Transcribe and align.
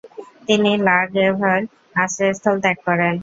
তিনি 0.47 0.71
লা 0.87 0.97
গ্লেভার 1.11 1.59
আশ্রয়স্থল 2.03 2.55
ত্যাগ 2.63 2.77
করেন। 2.87 3.15